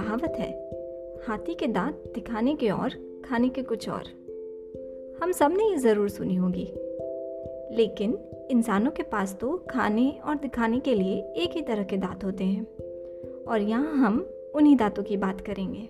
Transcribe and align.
कहावत 0.00 0.36
है, 0.38 0.50
हाथी 1.26 1.54
के 1.54 1.66
दांत 1.66 2.12
दिखाने 2.14 2.54
के 2.54 2.68
और 2.70 2.90
खाने 3.24 3.48
के 3.48 3.62
कुछ 3.62 3.88
और। 3.88 4.04
हम 5.22 5.32
सबने 5.32 5.64
ये 5.64 5.76
ज़रूर 5.76 6.08
सुनी 6.08 6.34
होगी। 6.34 6.64
लेकिन 7.76 8.16
इंसानों 8.50 8.90
के 8.90 9.02
पास 9.02 9.36
तो 9.40 9.56
खाने 9.70 10.08
और 10.24 10.36
दिखाने 10.36 10.80
के 10.80 10.94
लिए 10.94 11.18
एक 11.36 11.50
ही 11.52 11.62
तरह 11.62 11.82
के 11.82 11.96
दांत 11.96 12.24
होते 12.24 12.44
हैं, 12.44 12.64
और 13.44 13.60
यहाँ 13.60 13.96
हम 13.96 14.18
उन्हीं 14.54 14.76
दांतों 14.76 15.02
की 15.02 15.16
बात 15.16 15.40
करेंगे। 15.40 15.82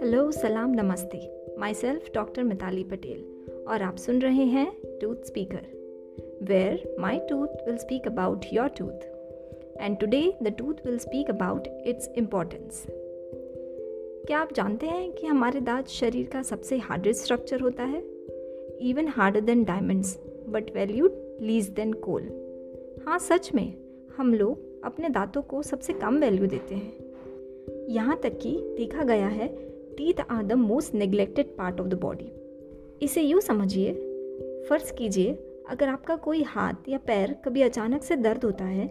हेलो, 0.00 0.30
सलाम, 0.32 0.74
नमस्ते। 0.74 1.20
My 1.58 1.74
self 1.74 2.10
doctor 2.14 2.42
Mitali 2.42 2.84
Patel, 2.84 3.24
और 3.68 3.82
आप 3.82 3.96
सुन 3.96 4.20
रहे 4.20 4.44
हैं 4.46 4.70
tooth 5.00 5.16
speaker. 5.16 5.76
Where 6.40 6.78
my 6.98 7.18
tooth 7.18 7.50
will 7.66 7.78
speak 7.78 8.06
about 8.06 8.52
your 8.52 8.68
tooth. 8.68 9.04
And 9.80 10.00
today, 10.00 10.36
the 10.40 10.50
tooth 10.50 10.80
will 10.84 10.98
speak 10.98 11.28
about 11.28 11.68
its 11.84 12.08
importance. 12.16 12.86
क्या 14.26 14.38
आप 14.38 14.52
जानते 14.52 14.86
हैं 14.86 15.12
कि 15.12 15.26
हमारे 15.26 15.60
दांत 15.60 15.88
शरीर 15.88 16.26
का 16.26 16.42
सबसे 16.42 16.78
हार्डेस्ट 16.78 17.24
स्ट्रक्चर 17.24 17.60
होता 17.60 17.84
है 17.84 18.02
even 18.80 19.08
harder 19.08 19.40
than 19.40 19.64
diamonds 19.64 20.18
but 20.48 20.70
valued 20.74 21.38
less 21.40 21.68
than 21.68 21.92
coal 21.92 22.22
हाँ 23.06 23.18
सच 23.18 23.54
में, 23.54 23.74
हम 24.16 24.34
लोग 24.34 24.82
अपने 24.84 25.08
दांतों 25.08 25.42
को 25.42 25.62
सबसे 25.62 25.92
कम 25.92 26.18
वैल्यू 26.18 26.46
देते 26.46 26.74
हैं 26.74 27.86
यहाँ 27.88 28.20
तक 28.22 28.38
कि 28.38 28.74
देखा 28.76 29.04
गया 29.04 29.28
है 29.28 29.48
teeth 29.96 30.20
are 30.30 30.42
the 30.42 30.52
most 30.52 30.94
neglected 30.94 31.46
part 31.46 31.80
of 31.80 31.88
the 31.88 31.94
body 31.94 32.32
इसे 33.02 33.22
यूँ 33.22 33.40
समझिए, 33.40 33.92
फ़र्ज़ 34.68 34.92
कीजिए 34.92 35.45
अगर 35.70 35.88
आपका 35.88 36.16
कोई 36.16 36.42
हाथ 36.42 36.88
या 36.88 36.98
पैर 36.98 37.32
कभी 37.44 37.62
अचानक 37.62 38.02
से 38.02 38.16
दर्द 38.16 38.44
होता 38.44 38.64
है, 38.64 38.86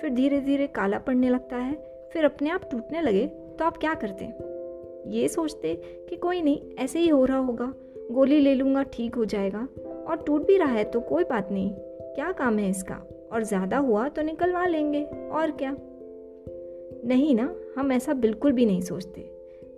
फिर 0.00 0.10
धीरे 0.10 0.40
धीरे 0.40 0.66
काला 0.66 0.98
पड़ने 0.98 1.28
लगता 1.28 1.56
है, 1.56 1.74
फिर 2.12 2.24
अपने 2.24 2.50
आप 2.50 2.68
टूटने 2.70 3.00
लगे 3.00 3.26
तो 3.26 3.64
आप 3.64 3.76
क्या 3.76 3.94
करते 3.94 4.24
ये 5.10 5.28
सोचते 5.28 5.74
कि 6.08 6.16
कोई 6.16 6.40
नहीं, 6.42 6.60
ऐसे 6.78 6.98
ही 6.98 7.08
हो 7.08 7.24
रहा 7.24 7.38
होगा, 7.38 7.72
गोली 8.12 8.40
ले 8.40 8.54
लूँगा, 8.54 8.82
ठीक 8.82 9.14
हो 9.14 9.24
जाएगा, 9.24 9.58
और 10.08 10.22
टूट 10.26 10.46
भी 10.46 10.56
रहा 10.58 10.72
है 10.72 10.84
तो 10.84 11.00
कोई 11.00 11.24
बात 11.24 11.52
नहीं, 11.52 11.70
क्या 12.14 12.32
काम 12.32 12.58
है 12.58 12.70
इसका? 12.70 12.94
और 13.32 13.42
ज़्यादा 13.42 13.78
हुआ 13.78 14.08
तो 14.08 14.22
निकलवा 14.22 14.64
लेंगे, 14.66 15.04
और 15.04 15.50
क्या? 15.50 15.76
नहीं 17.06 17.34
ना, 17.34 17.54
हम 17.78 17.92
ऐसा 17.92 18.14
बिल्कुल 18.14 18.52
भी 18.52 18.66
नहीं 18.66 18.80
सोचते। 18.80 19.30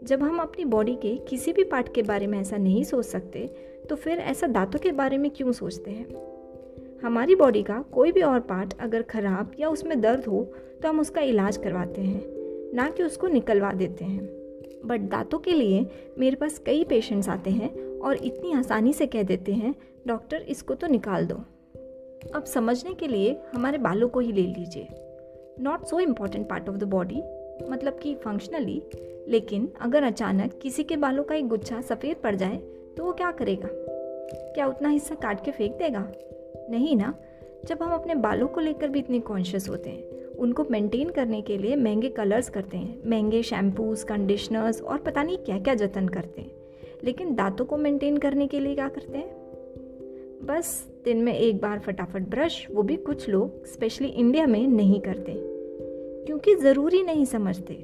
जब 0.04 0.22
हम 0.22 0.38
अपनी 0.38 0.64
बॉडी 0.64 0.94
के 0.94 1.14
किसी 1.28 1.52
भी 1.52 1.64
पार्ट 1.64 1.94
के 1.94 2.02
बारे 2.02 2.26
में 2.26 2.38
ऐसा 2.40 2.56
नहीं 2.56 2.82
सोच 2.84 3.04
सकते 3.04 3.46
तो 3.88 3.96
फिर 3.96 4.18
ऐसा 4.18 4.46
दांतों 4.46 4.78
के 4.78 4.92
बारे 4.92 5.18
में 5.18 5.30
क्यों 5.30 5.52
सोचते 5.52 5.90
हैं? 5.90 6.06
हमारी 7.02 7.34
बॉडी 7.34 7.62
का 7.62 7.78
कोई 7.92 8.12
भी 8.12 8.22
और 8.22 8.40
पार्ट 8.40 8.72
अगर 8.80 9.02
ख़राब 9.02 9.52
या 9.60 9.68
उसमें 9.68 10.00
दर्द 10.00 10.26
हो 10.26 10.42
तो 10.82 10.88
हम 10.88 11.00
उसका 11.00 11.20
इलाज 11.20 11.56
करवाते 11.56 12.02
हैं, 12.02 12.22
ना 12.74 12.88
कि 12.90 13.02
उसको 13.02 13.28
निकलवा 13.28 13.72
देते 13.72 14.04
हैं। 14.04 14.26
बट 14.86 15.00
दांतों 15.00 15.38
के 15.38 15.52
लिए 15.52 15.86
मेरे 16.18 16.36
पास 16.36 16.58
कई 16.58 16.84
पेशेंट्स 16.84 17.28
आते 17.28 17.50
हैं 17.50 17.74
और 17.98 18.16
इतनी 18.16 18.52
आसानी 18.52 18.92
से 18.92 19.06
कह 19.06 19.22
देते 19.22 19.52
हैं, 19.52 19.74
डॉक्टर, 20.06 20.42
इसको 20.42 20.74
तो 20.74 20.86
निकाल 20.86 21.26
दो। 21.26 21.40
अब 22.34 22.44
समझने 22.44 22.94
के 22.94 23.08
लिए 23.08 23.38
हमारे 23.54 23.78
बालों 23.78 24.08
को 24.08 24.20
ही 24.20 24.32
ले 24.32 24.42
लीजिए। 24.42 24.88
Not 25.60 25.84
so 25.84 26.00
important 26.00 26.48
part 26.48 26.68
of 26.68 26.76
the 26.76 26.84
body 26.84 27.22
मतलब 27.70 27.98
कि 28.02 28.14
फंक्शनली 28.14 28.82
लेकिन 29.28 29.68
अगर 29.80 30.02
अचानक 30.02 30.58
किसी 30.62 30.84
के 30.84 30.96
बालों 30.96 31.24
का 31.24 31.34
एक 31.34 31.48
गुच्छा 31.48 31.80
सफ़ेद 31.80 32.16
पड़ 32.16 32.34
जाए 32.34 32.56
तो 32.96 33.04
वो 33.04 33.12
क्या 33.12 33.30
करेगा? 33.32 33.68
क्या 33.72 34.66
उतना 34.66 34.88
हिस्सा 34.88 35.14
काट 35.14 35.44
के 35.44 35.50
फेंक 35.50 35.76
देगा? 35.78 36.00
नहीं 36.70 36.96
ना? 36.96 37.14
जब 37.64 37.78
हम 37.82 37.92
अपने 37.92 38.14
बालों 38.14 38.48
को 38.48 38.60
लेकर 38.60 38.88
भी 38.88 38.98
इतने 38.98 39.20
कॉन्शियस 39.20 39.68
होते 39.68 39.90
हैं, 39.90 40.26
उनको 40.26 40.66
मेंटेन 40.70 41.10
करने 41.10 41.42
के 41.42 41.58
लिए 41.58 41.76
महँगे 41.76 42.08
कलर्स 42.08 42.50
करते 42.50 42.76
हैं, 42.76 43.02
महँगे 43.06 43.42
शैम्पूज 43.42 44.02
कंडीशनर्स 44.02 44.82
और 44.82 44.98
पता 44.98 45.22
नहीं 45.22 45.38
क्या 45.38 45.58
क्या 45.58 45.74
जतन 45.74 46.08
करते 46.08 46.42
हैं। 46.42 46.52
लेकिन 47.04 47.34
दांतों 47.34 47.64
को 47.64 47.76
मेंटेन 47.76 48.16
करने 48.16 48.46
के 48.46 48.60
लिए 48.60 48.74
क्या 48.74 48.88
करते 48.88 49.18
हैं? 49.18 49.48
बस 50.42 50.92
दिन 51.04 51.16
में 51.16 51.34
एक 51.34 51.60
बार 51.60 51.78
फटाफट 51.78 52.22
ब्रश 52.22 52.66
वो 52.70 52.82
भी 52.82 52.96
कुछ 52.96 53.28
लोग 53.28 53.66
स्पेशली 53.66 54.08
इंडिया 54.08 54.46
में 54.46 54.66
नहीं 54.66 55.00
करते। 55.00 55.58
क्योंकि 56.26 56.54
ज़रूरी 56.54 57.02
नहीं 57.02 57.24
समझते। 57.24 57.74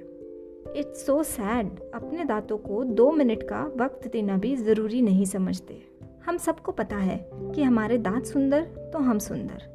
इट्स 0.76 1.06
सो 1.06 1.22
सैड 1.22 1.68
अपने 1.94 2.24
दांतों 2.24 2.58
को 2.58 2.84
दो 2.84 3.12
मिनट 3.12 3.42
का 3.42 3.72
वक्त 3.76 4.12
देना 4.12 4.36
भी 4.36 4.56
ज़रूरी 4.56 5.02
नहीं 5.02 5.24
समझते। 5.24 5.82
हम 6.24 6.36
सबको 6.36 6.72
पता 6.72 6.96
है 6.96 7.30
कि 7.54 7.62
हमारे 7.62 7.98
दांत 7.98 8.24
सुंदर 8.24 8.60
तो 8.62 8.98
हम 8.98 9.18
सुंदर। 9.18 9.74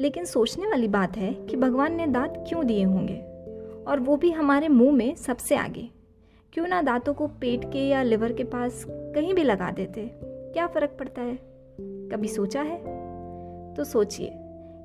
लेकिन 0.00 0.24
सोचने 0.24 0.66
वाली 0.66 0.88
बात 0.88 1.16
है 1.16 1.32
कि 1.32 1.56
भगवान 1.56 1.94
ने 1.94 2.06
दांत 2.06 2.44
क्यों 2.48 2.66
दिए 2.66 2.82
होंगे? 2.82 3.20
और 3.86 4.00
वो 4.00 4.16
भी 4.16 4.30
हमारे 4.30 4.68
मुँह 4.68 4.92
में 4.92 5.14
सबसे 5.14 5.56
आगे। 5.56 5.88
क्यों 6.52 6.66
ना 6.66 6.82
दांतों 6.82 7.14
को 7.14 7.26
पेट 7.26 7.64
के 7.64 7.88
या 7.88 8.02
लिवर 8.02 8.32
के 8.32 8.44
पास 8.44 8.86
कहीं 8.90 9.34
भी 9.34 9.42
लगा 9.42 9.70
देते? 9.70 10.10
क्या 10.24 10.66
फ़र्क 10.66 10.90
पड़ता 10.98 11.22
है? 11.22 11.38
कभी 11.80 12.28
सोचा 12.28 12.62
है? 12.62 12.78
तो 13.74 13.84
सोचिए। 13.84 14.26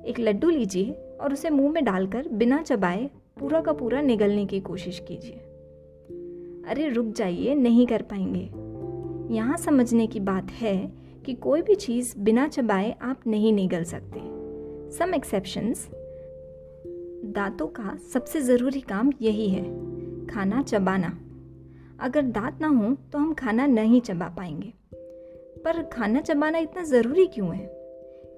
एक 0.06 0.14
लड्डू 0.18 0.50
लीजिए 0.50 0.92
और 1.20 1.32
उसे 1.32 1.50
मुँह 1.50 1.72
में 1.72 1.84
डालकर 1.84 2.28
बिना 2.28 2.62
चबाए 2.62 3.10
पूरा 3.40 3.60
का 3.60 3.72
पूरा 3.72 4.00
निगलने 4.00 4.46
की 4.46 4.60
कोशिश 4.60 4.98
कीजिए। 5.08 5.40
अरे 6.70 6.88
रुक 6.88 7.06
जाइए, 7.06 7.54
नहीं 7.54 7.86
कर 7.86 8.02
पाएँगे। 8.02 8.68
यहाँ 9.34 9.56
समझने 9.56 10.06
की 10.06 10.20
बात 10.20 10.50
है 10.50 11.07
कि 11.28 11.34
कोई 11.34 11.62
भी 11.62 11.74
चीज़ 11.74 12.18
बिना 12.18 12.48
चबाए 12.48 12.96
आप 13.02 13.20
नहीं 13.26 13.52
निगल 13.52 13.82
सकते। 13.84 14.20
सम 14.98 15.14
एक्सेप्शंस 15.14 15.88
दांतों 17.24 17.66
का 17.66 17.98
सबसे 18.12 18.40
ज़रूरी 18.40 18.80
काम 18.80 19.12
यही 19.22 19.48
है, 19.48 19.64
खाना 20.26 20.62
चबाना। 20.62 21.08
अगर 22.00 22.22
दांत 22.22 22.58
ना 22.60 22.68
हो 22.68 22.94
तो 23.12 23.18
हम 23.18 23.34
खाना 23.34 23.66
नहीं 23.66 24.00
चबा 24.00 24.28
पाएँगे। 24.28 24.72
पर 25.64 25.82
खाना 25.82 26.20
चबाना 26.20 26.58
इतना 26.58 26.82
ज़रूरी 26.82 27.26
क्यों 27.26 27.54
है? 27.56 27.70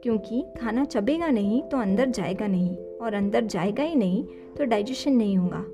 क्योंकि 0.03 0.45
खाना 0.61 0.85
चबेगा 0.85 1.27
नहीं 1.27 1.63
तो 1.63 1.77
अंदर 1.77 2.11
जाएगा 2.11 2.47
नहीं, 2.47 2.77
और 2.77 3.15
अंदर 3.15 3.45
जाएगा 3.45 3.83
ही 3.83 3.95
नहीं 3.95 4.25
तो 4.59 4.65
डाइजेशन 4.65 5.13
नहीं 5.13 5.39
होगा। 5.39 5.65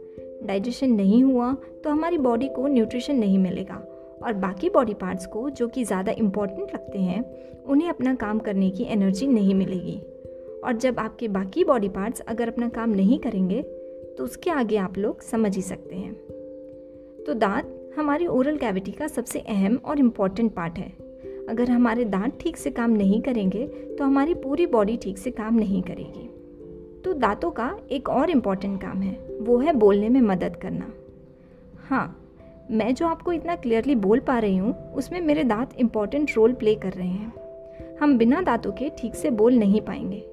डाइजेशन 0.47 0.91
नहीं 0.91 1.25
हुआ 1.25 1.53
तो 1.85 1.91
हमारी 1.91 2.19
बॉडी 2.19 2.49
को 2.49 2.67
न्यूट्रिशन 2.67 3.17
नहीं 3.17 3.39
मिलेगा। 3.39 3.96
और 4.23 4.33
बाकी 4.35 4.69
बॉडी 4.71 4.95
पार्ट्स 4.95 5.27
को 5.27 5.49
जो 5.51 5.69
कि 5.69 5.85
ज़्यादा 5.85 6.13
इंपॉर्टेंट 6.13 6.75
लगते 6.75 6.99
हैं, 6.99 7.23
उन्हें 7.65 7.89
अपना 7.89 8.15
काम 8.15 8.39
करने 8.39 8.71
की 8.71 8.85
एनर्जी 8.85 9.27
नहीं 9.27 9.55
मिलेगी। 9.55 10.01
और 10.65 10.73
जब 10.75 10.99
आपके 10.99 11.29
बाकी 11.29 11.65
बॉडी 11.65 11.89
पार्ट्स 11.89 12.21
अगर 12.21 12.49
अपना 12.49 12.69
काम 12.69 12.91
नहीं 12.91 13.19
करेंगे 13.19 13.63
तो 14.19 14.25
उसके 14.25 14.51
आगे 14.51 14.77
आप 14.77 14.99
लोग 14.99 15.21
समझ 15.23 15.55
ही 15.57 15.63
सकते 15.63 15.97
हैं। 15.97 16.15
तो 17.25 17.35
दांत 17.35 17.95
हमारी 17.97 18.27
ओरल 18.27 18.57
कैविटी 18.57 18.93
का 18.93 19.07
सबसे 19.07 19.39
अहम 19.41 19.77
और 19.77 19.99
इंपॉर्टेंट 19.99 20.53
पार्ट 20.55 20.79
है। 20.79 20.93
अगर 21.49 21.71
हमारे 21.71 22.05
दांत 22.07 22.39
ठीक 22.41 22.57
से 22.57 22.71
काम 22.71 22.91
नहीं 22.93 23.21
करेंगे 23.23 23.67
तो 23.67 24.05
हमारी 24.05 24.35
पूरी 24.37 24.67
बॉडी 24.67 24.97
ठीक 24.97 25.19
से 25.19 25.31
काम 25.33 25.55
नहीं 25.55 25.83
करेगी। 25.83 26.29
तो 27.05 27.13
दांतों 27.15 27.51
का 27.51 27.71
एक 27.91 28.09
और 28.09 28.31
इंपॉर्टेंट 28.31 28.81
काम 28.83 29.01
है, 29.01 29.19
वो 29.41 29.59
है 29.59 29.73
बोलने 29.75 30.09
में 30.09 30.21
मदद 30.23 30.57
करना। 30.57 30.93
हाँ 31.89 32.26
मैं 32.71 32.95
जो 32.95 33.07
आपको 33.07 33.33
इतना 33.33 33.57
क्लियरली 33.57 33.95
बोल 33.95 34.21
पा 34.21 34.39
रही 34.39 34.57
हूँ, 34.57 34.93
उसमें 34.93 35.21
मेरे 35.21 35.45
दांत 35.45 35.71
इंपॉर्टेंट 35.79 36.31
रोल 36.37 36.53
प्ले 36.53 36.75
कर 36.75 36.93
रहे 36.93 37.09
हैं। 37.09 37.33
हम 37.97 38.19
बिना 38.19 38.41
दांतों 38.41 38.73
के 38.73 38.89
ठीक 38.89 39.15
से 39.15 39.31
बोल 39.31 39.55
नहीं 39.55 39.81
पाएँगे। 39.81 40.25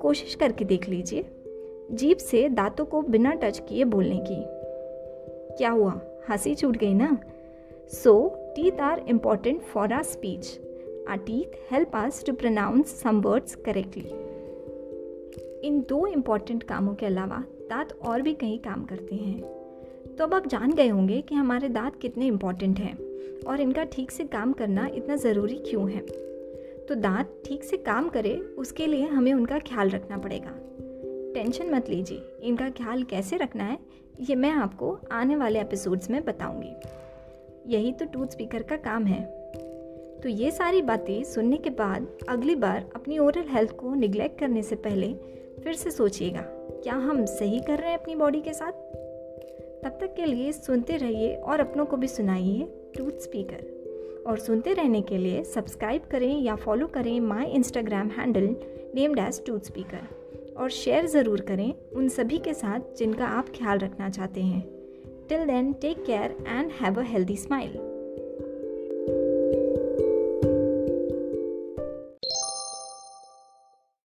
कोशिश 0.00 0.34
करके 0.34 0.64
देख 0.64 0.88
लीजिए। 0.88 1.24
जीप 1.92 2.16
से 2.16 2.48
दांतों 2.48 2.84
को 2.84 3.02
बिना 3.02 3.32
टच 3.32 3.62
किए 3.68 3.84
बोलने 3.84 4.18
की। 4.18 4.44
क्या 5.56 5.70
हुआ? 5.70 6.00
हँसी 6.28 6.54
छूट 6.54 6.76
गई 6.76 6.94
ना? 6.94 7.18
So 7.88 8.32
teeth 8.56 8.80
are 8.80 9.04
important 9.08 9.60
for 9.62 9.92
our 9.92 10.02
speech 10.02 10.60
our 11.08 11.16
teeth 11.16 11.72
help 11.72 11.96
us 11.96 12.24
to 12.26 12.32
pronounce 12.32 12.86
some 13.02 13.20
words 13.20 13.54
correctly 13.54 14.10
इन 15.68 15.80
दो 15.88 16.06
इंपॉर्टेंट 16.06 16.62
कामों 16.62 16.94
के 16.94 17.06
अलावा 17.06 17.44
दांत 17.70 17.92
और 18.06 18.22
भी 18.22 18.34
कई 18.34 18.56
काम 18.64 18.84
करते 18.84 19.16
हैं। 19.16 19.61
तो 20.18 20.24
अब 20.24 20.34
आप 20.34 20.46
जान 20.46 20.72
गए 20.72 20.88
होंगे 20.88 21.20
कि 21.20 21.34
हमारे 21.34 21.68
दांत 21.68 21.96
कितने 21.96 22.26
इंपॉर्टेंट 22.26 22.78
हैं 22.78 22.96
और 23.42 23.60
इनका 23.60 23.84
ठीक 23.84 24.10
से 24.10 24.24
काम 24.24 24.52
करना 24.52 24.86
इतना 24.86 25.16
ज़रूरी 25.16 25.56
क्यों 25.68 25.90
है। 25.90 26.00
तो 26.88 26.94
दांत 26.94 27.42
ठीक 27.46 27.64
से 27.64 27.76
काम 27.76 28.08
करे, 28.08 28.34
उसके 28.58 28.86
लिए 28.86 29.06
हमें 29.06 29.32
उनका 29.34 29.58
ख्याल 29.58 29.90
रखना 29.90 30.18
पड़ेगा। 30.18 30.54
टेंशन 31.34 31.74
मत 31.74 31.88
लीजिए, 31.88 32.22
इनका 32.42 32.68
ख्याल 32.70 33.02
कैसे 33.02 33.36
रखना 33.36 33.64
है, 33.64 33.78
ये 34.20 34.34
मैं 34.34 34.50
आपको 34.50 34.98
आने 35.12 35.36
वाले 35.36 35.60
एपिसोड्स 35.60 36.10
में 36.10 36.24
बताऊँगी। 36.24 37.72
यही 37.72 37.92
तो 37.92 38.04
टूथ 38.04 38.26
स्पीकर 38.26 38.62
का 38.62 38.76
काम 38.76 39.04
है। 39.04 39.22
तो 40.22 40.28
ये 40.28 40.50
सारी 40.50 40.82
बातें 40.82 41.22
सुनने 41.24 41.56
के 41.56 41.70
बाद 41.70 42.06
अगली 42.28 42.54
बार 42.56 42.90
अपनी 42.96 43.18
ओरल 43.18 43.48
हेल्थ 43.48 43.76
को 43.76 43.94
निग्लेक्ट 43.94 44.38
करने 44.40 44.62
से 44.62 44.76
पहले 44.76 45.12
फिर 45.64 45.74
से 45.74 45.90
सोचिएगा, 45.90 46.42
क्या 46.82 46.94
हम 46.94 47.24
सही 47.24 47.60
कर 47.60 47.78
रहे 47.78 47.90
हैं 47.90 47.98
अपनी 47.98 48.14
बॉडी 48.14 48.40
के 48.40 48.52
साथ? 48.52 48.72
तब 49.84 49.96
तक 50.00 50.14
के 50.16 50.24
लिए 50.24 50.52
सुनते 50.52 50.96
रहिए 50.96 51.34
और 51.34 51.60
अपनों 51.60 51.84
को 51.84 51.96
भी 51.96 52.08
सुनाइए 52.08 52.66
टूथ 52.96 53.18
स्पीकर 53.18 54.24
और 54.26 54.38
सुनते 54.38 54.72
रहने 54.72 55.00
के 55.02 55.18
लिए 55.18 55.42
सब्सक्राइब 55.44 56.02
करें 56.10 56.42
या 56.42 56.56
फॉलो 56.56 56.86
करें 56.86 57.20
my 57.20 57.50
Instagram 57.50 58.08
handle 58.08 58.48
named 58.94 59.18
as 59.18 59.44
tooth 59.46 59.60
speaker 59.60 60.54
और 60.58 60.70
शेयर 60.70 61.06
ज़रूर 61.06 61.40
करें 61.40 61.72
उन 61.92 62.08
सभी 62.08 62.38
के 62.38 62.54
साथ 62.54 62.96
जिनका 62.98 63.26
आप 63.26 63.48
ख्याल 63.48 63.78
रखना 63.78 64.10
चाहते 64.10 64.42
हैं। 64.42 64.62
Till 65.28 65.44
then 65.46 65.72
take 65.72 66.04
care 66.04 66.36
and 66.48 66.70
have 66.80 67.00
a 67.00 67.04
healthy 67.04 67.36
smile 67.36 67.91